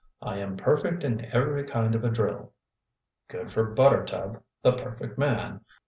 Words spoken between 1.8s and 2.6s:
of a drill."